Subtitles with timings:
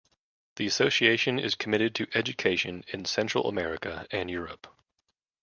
[0.55, 4.65] The association is committed to education in Central America and Europe.